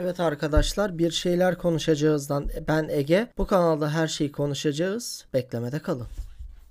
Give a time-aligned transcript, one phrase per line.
[0.00, 3.28] Evet arkadaşlar bir şeyler konuşacağızdan ben Ege.
[3.38, 5.24] Bu kanalda her şeyi konuşacağız.
[5.34, 6.06] Beklemede kalın.